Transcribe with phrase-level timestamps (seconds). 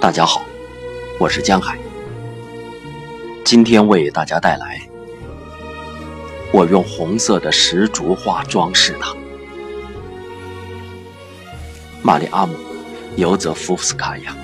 [0.00, 0.46] 大家好，
[1.18, 1.78] 我是江海。
[3.44, 4.80] 今天为大家带来，
[6.54, 9.14] 我用红色的石竹花装饰它。
[12.00, 12.54] 玛丽阿姆·
[13.16, 14.34] 尤泽夫斯卡娅，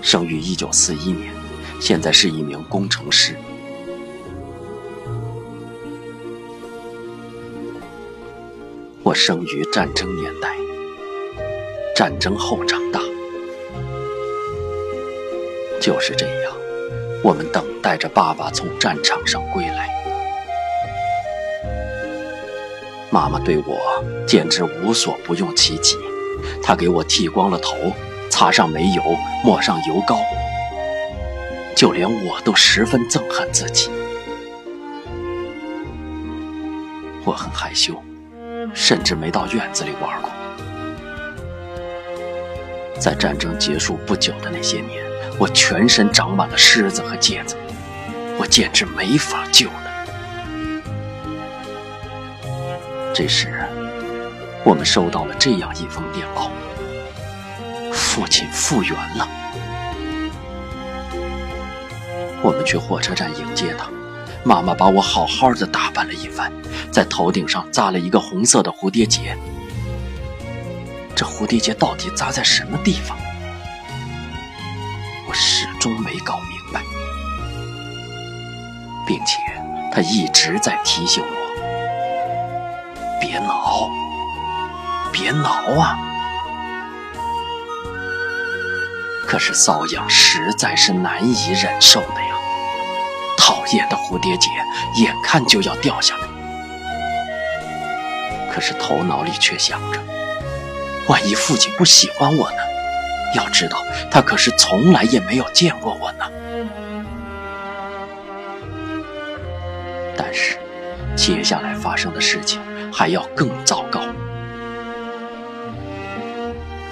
[0.00, 1.34] 生于一九四一年，
[1.80, 3.34] 现在是一名工程师。
[9.02, 10.54] 我生于战争年代，
[11.96, 12.85] 战争后长。
[15.80, 16.52] 就是这样，
[17.22, 19.88] 我们等待着爸爸从战场上归来。
[23.10, 25.96] 妈妈对我简直无所不用其极，
[26.62, 27.76] 她给我剃光了头，
[28.28, 29.02] 擦上煤油，
[29.44, 30.18] 抹上油膏，
[31.74, 33.90] 就连我都十分憎恨自己。
[37.24, 37.94] 我很害羞，
[38.74, 40.30] 甚至没到院子里玩过。
[42.98, 45.05] 在战争结束不久的那些年。
[45.38, 47.56] 我全身长满了虱子和疖子，
[48.38, 49.82] 我简直没法救了。
[53.14, 53.64] 这时，
[54.64, 56.50] 我们收到了这样一封电报：
[57.92, 59.28] 父亲复原了。
[62.42, 63.90] 我们去火车站迎接他，
[64.44, 66.52] 妈妈把我好好的打扮了一番，
[66.90, 69.36] 在头顶上扎了一个红色的蝴蝶结。
[71.14, 73.16] 这蝴蝶结到底扎在什么地方？
[75.86, 76.82] 都没搞明白，
[79.06, 79.38] 并且
[79.92, 81.30] 他一直在提醒我
[83.22, 83.88] ：“别挠，
[85.12, 85.48] 别挠
[85.80, 85.96] 啊！”
[89.28, 92.34] 可是瘙痒实在是难以忍受的呀，
[93.38, 94.50] 讨厌的蝴蝶结
[94.96, 96.22] 眼看就要掉下来，
[98.52, 100.00] 可是头脑里却想着：
[101.06, 102.56] 万一父亲不喜欢我呢？
[103.34, 103.78] 要知道，
[104.10, 106.30] 他可是从来也没有见过我呢。
[110.16, 110.58] 但是，
[111.14, 112.60] 接下来发生的事情
[112.92, 114.00] 还要更糟糕。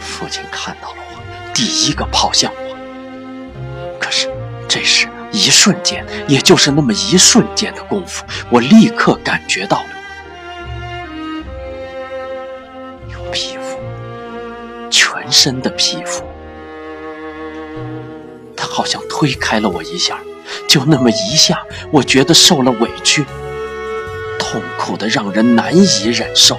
[0.00, 3.98] 父亲看到了我，第一个跑向我。
[3.98, 4.30] 可是，
[4.68, 9.88] 这时一瞬间，也就是那么一瞬间的功夫，我立刻感觉到了
[15.44, 16.24] 全身的皮肤。
[18.56, 20.18] 他好像推开了我一下，
[20.66, 23.22] 就那么一下，我觉得受了委屈，
[24.38, 26.58] 痛苦的让人难以忍受。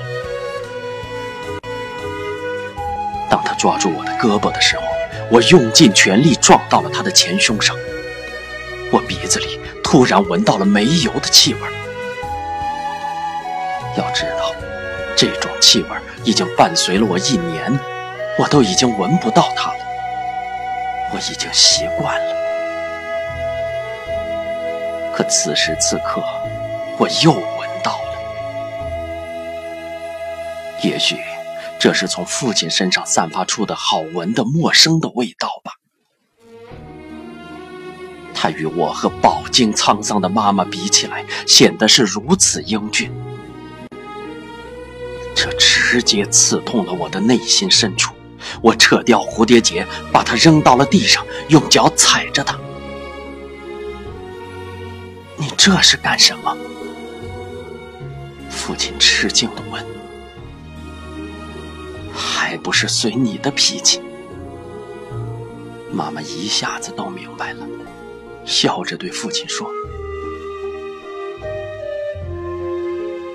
[3.28, 4.84] 当他抓住我的胳膊的时候，
[5.32, 7.76] 我用尽全力撞到了他的前胸上，
[8.92, 11.60] 我鼻子里突然闻到了煤油的气味。
[13.98, 14.54] 要知道，
[15.16, 15.88] 这种气味
[16.24, 17.74] 已经伴随了我一年，
[18.38, 19.80] 我都已经闻不到它了。
[21.14, 22.36] 我已经习惯了，
[25.16, 26.22] 可此时此刻，
[26.98, 28.16] 我又闻到了。
[30.82, 31.18] 也许
[31.80, 35.72] 这是从父亲身上散发出的好闻的陌生的味道吧。
[38.34, 43.10] 他与我和饱经沧桑的妈妈比起来，显得是如此英俊。
[45.34, 48.15] 这直接刺痛了我的内心深处。
[48.62, 52.58] 我扯掉蝴蝶结，把它扔到了地上，用脚踩着它。
[55.38, 56.56] 你这是干什么？
[58.50, 59.86] 父亲吃惊地问。
[62.14, 64.02] 还不是随你的脾气。
[65.92, 67.66] 妈妈一下子都明白了，
[68.46, 69.70] 笑着对父亲说。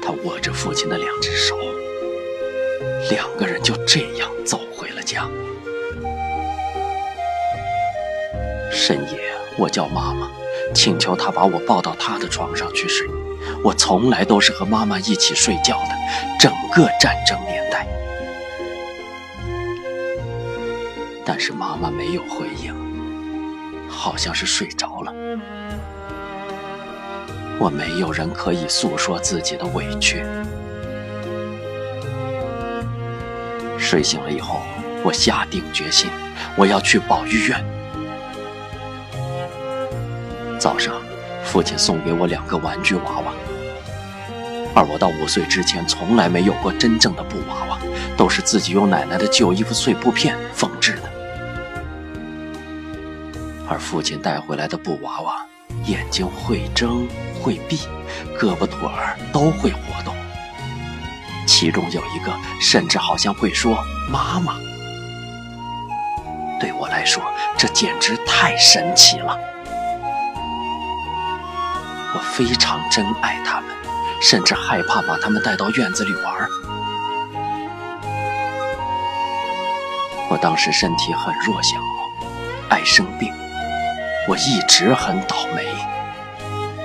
[0.03, 1.57] 他握着父亲的两只手，
[3.11, 4.61] 两个人就这样走。
[5.11, 5.29] 家。
[8.71, 9.19] 深夜，
[9.59, 10.31] 我叫妈妈，
[10.73, 13.09] 请求她把我抱到她的床上去睡。
[13.65, 15.95] 我从来都是和妈妈一起睡觉的，
[16.39, 17.87] 整个战争年代。
[21.25, 22.73] 但是妈妈没有回应，
[23.89, 25.13] 好像是睡着了。
[27.59, 30.25] 我没有人可以诉说自己的委屈。
[33.79, 34.61] 睡醒了以后。
[35.03, 36.11] 我下定决心，
[36.57, 37.65] 我要去保育院。
[40.59, 40.95] 早上，
[41.43, 43.33] 父亲送给我两个玩具娃娃，
[44.75, 47.79] 而我到五岁之前从来没有过真正的布娃娃，
[48.17, 51.11] 都是自己用奶奶的旧衣服碎布片缝制的。
[53.67, 55.47] 而父亲带回来的布娃娃，
[55.87, 57.09] 眼睛会睁
[57.41, 57.79] 会闭，
[58.39, 60.15] 胳膊腿儿都会活动，
[61.47, 64.57] 其中有一个甚至好像会说“妈妈”。
[66.61, 67.25] 对我来说，
[67.57, 69.37] 这简直太神奇了。
[72.15, 73.75] 我非常珍爱它们，
[74.21, 76.47] 甚至害怕把它们带到院子里玩。
[80.29, 81.79] 我当时身体很弱小，
[82.69, 83.33] 爱生病，
[84.29, 85.67] 我一直很倒霉，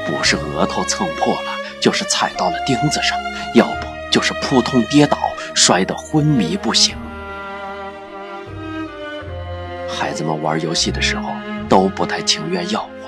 [0.08, 1.52] 不是额头蹭破了，
[1.82, 3.18] 就是踩到了钉子上，
[3.54, 5.18] 要不就是扑通跌倒，
[5.54, 6.98] 摔得昏迷不醒。
[10.16, 11.30] 子们玩游戏的时候
[11.68, 13.06] 都不太情愿要我，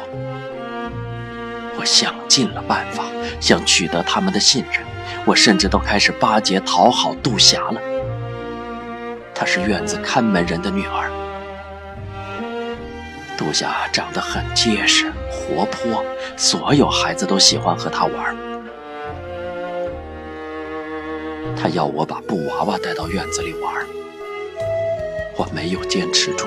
[1.79, 3.05] 我想尽了办法
[3.39, 4.85] 想取得他们的信任，
[5.25, 7.81] 我甚至都开始巴结讨好杜霞了。
[9.33, 11.09] 她是院子看门人的女儿，
[13.37, 16.03] 杜霞长得很结实活泼，
[16.35, 18.35] 所有孩子都喜欢和她玩。
[21.55, 23.73] 她要我把布娃娃带到院子里玩，
[25.37, 26.45] 我没有坚持住。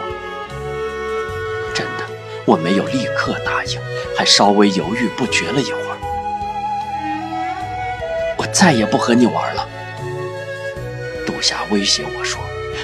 [2.51, 3.81] 我没有立刻答应，
[4.19, 5.97] 还稍微犹豫不决了一会儿。
[8.37, 9.69] 我再也不和你玩了。
[11.25, 12.41] 杜霞威胁我说，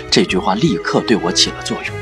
[0.08, 1.96] 这句话立刻对我起了作用。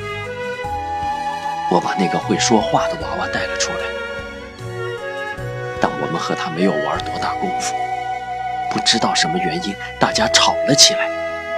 [1.71, 3.79] 我把那个会说话的娃娃带了出来。
[5.81, 7.75] 但我们和他没有玩多大功夫，
[8.71, 11.09] 不知道什么原因，大家吵了起来，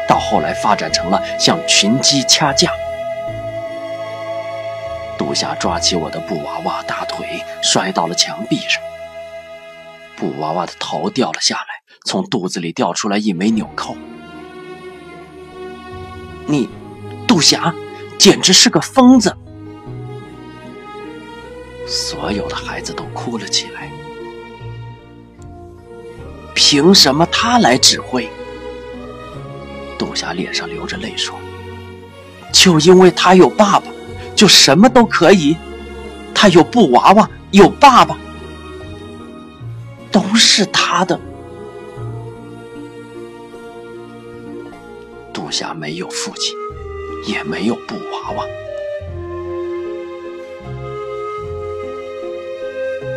[0.07, 2.71] 到后来发展成了像群鸡掐架。
[5.27, 7.27] 杜霞抓起我的布娃娃大腿，
[7.61, 8.81] 摔到了墙壁上。
[10.15, 11.67] 布娃娃的头掉了下来，
[12.05, 13.97] 从肚子里掉出来一枚纽扣。
[16.47, 16.69] 你，
[17.27, 17.75] 杜霞，
[18.17, 19.37] 简直是个疯子！
[21.89, 23.91] 所有的孩子都哭了起来。
[26.55, 28.31] 凭什么他来指挥？
[29.99, 31.37] 杜霞脸上流着泪说
[32.55, 33.87] ：“就因为他有爸爸。”
[34.37, 35.57] 就什么都可以，
[36.35, 38.17] 他有布娃娃，有爸爸，
[40.13, 41.19] 都是他的。
[45.33, 46.55] 杜霞没有父亲，
[47.27, 48.45] 也没有布娃娃。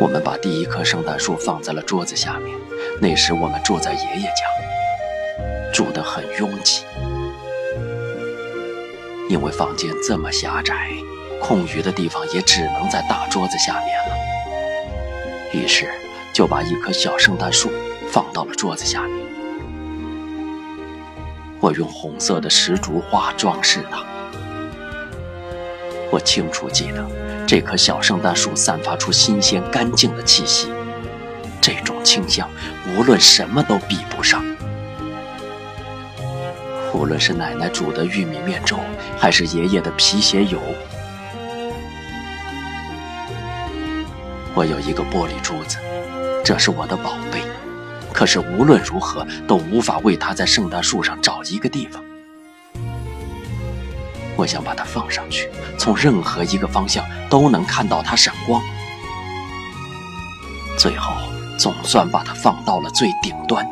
[0.00, 2.56] 我们把第一棵圣诞树放在了桌子下面。
[2.98, 6.82] 那时我们住在爷爷家，住得很拥挤，
[9.30, 10.90] 因为房间这么狭窄。
[11.40, 15.88] 空余的地方也只能在大桌子下面了，于是
[16.34, 17.70] 就把一棵小圣诞树
[18.10, 19.26] 放到了桌子下面。
[21.60, 24.04] 我用红色的石竹花装饰它。
[26.10, 27.06] 我清楚记得，
[27.46, 30.70] 这棵小圣诞树散发出新鲜干净的气息，
[31.60, 32.50] 这种清香
[32.88, 34.44] 无论什么都比不上。
[36.92, 38.78] 无论是奶奶煮的玉米面粥，
[39.18, 40.60] 还是爷爷的皮鞋油。
[44.54, 45.78] 我有一个玻璃珠子，
[46.44, 47.42] 这是我的宝贝。
[48.12, 52.02] 可是无论如何都无法为它在圣诞树上找一个地方。
[54.36, 55.48] 我想把它放上去，
[55.78, 58.60] 从任何一个方向都能看到它闪光。
[60.76, 61.14] 最后
[61.56, 63.64] 总算把它放到了最顶端。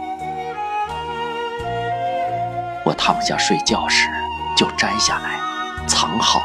[2.99, 4.09] 躺下睡觉时
[4.57, 5.41] 就摘下来，
[5.87, 6.43] 藏好。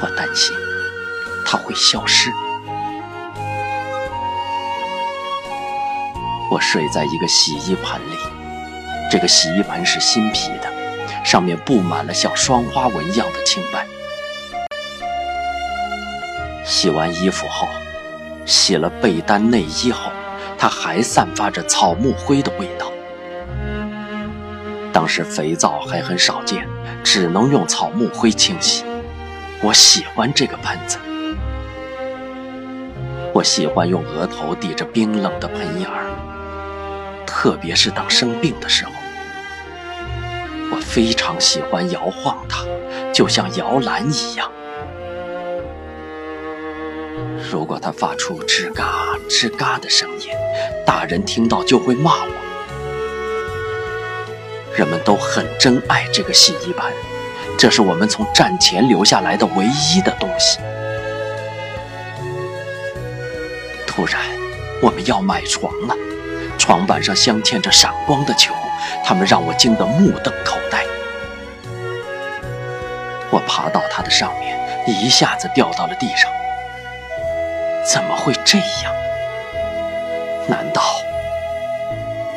[0.00, 0.54] 我担心
[1.46, 2.30] 它会消失。
[6.50, 8.16] 我睡在一个洗衣盆里，
[9.10, 13.86] 这个洗衣盆是新皮的，上面布满了像双花纹样的青斑。
[16.64, 17.66] 洗完衣服后，
[18.44, 20.10] 洗了被单、内衣后，
[20.58, 22.87] 它还散发着草木灰的味道。
[24.98, 26.66] 当时肥皂还很少见，
[27.04, 28.84] 只能用草木灰清洗。
[29.62, 30.98] 我喜欢这个盆子，
[33.32, 36.10] 我喜欢用额头抵着冰冷的盆眼儿。
[37.24, 38.90] 特别是当生病的时候，
[40.72, 42.64] 我非常喜欢摇晃它，
[43.14, 44.50] 就像摇篮一样。
[47.48, 50.30] 如果它发出吱嘎吱嘎的声音，
[50.84, 52.37] 大人听到就会骂我。
[54.78, 56.86] 人们都很珍爱这个洗衣板，
[57.58, 60.60] 这是我们从战前留下来的唯一的东西。
[63.88, 64.20] 突然，
[64.80, 65.96] 我们要买床了。
[66.56, 68.54] 床板上镶嵌着闪光的球，
[69.04, 70.84] 它们让我惊得目瞪口呆。
[73.30, 74.56] 我爬到它的上面，
[74.86, 76.30] 一下子掉到了地上。
[77.84, 78.94] 怎么会这样？
[80.46, 80.82] 难道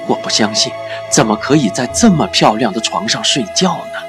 [0.07, 0.73] 我不相信？
[1.11, 3.99] 怎么可以在这么漂亮的床上睡觉呢？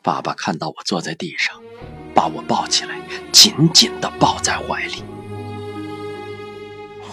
[0.00, 1.54] 爸爸看到我坐在地上，
[2.14, 2.98] 把我抱起来，
[3.30, 5.04] 紧紧地抱在怀里。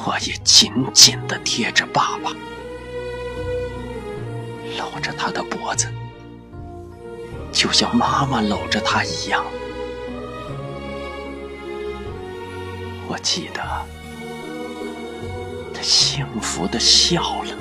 [0.05, 2.31] 我也紧紧地贴着爸爸，
[4.77, 5.87] 搂着他的脖子，
[7.51, 9.45] 就像妈妈搂着他一样。
[13.07, 13.61] 我记得，
[15.81, 17.58] 幸福地笑了。